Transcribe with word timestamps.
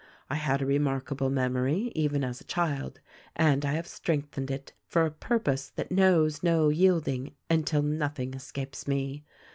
I 0.31 0.35
had 0.37 0.63
a 0.63 0.65
remarkable 0.65 1.29
memory 1.29 1.91
even 1.93 2.23
as 2.23 2.41
a 2.41 2.45
child; 2.45 3.01
and 3.35 3.63
I 3.63 3.73
have 3.73 3.85
strengthened 3.85 4.49
it— 4.49 4.73
for 4.89 5.05
a 5.05 5.11
purpose 5.11 5.69
that 5.75 5.91
knows 5.91 6.41
no 6.41 6.69
yield 6.69 7.07
ing— 7.07 7.35
until 7.51 7.83
nothing 7.83 8.33
escapes 8.33 8.87
me. 8.87 9.23